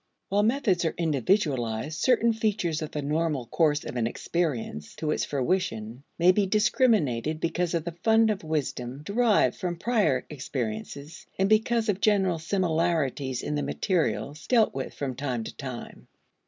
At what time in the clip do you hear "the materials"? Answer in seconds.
13.53-14.47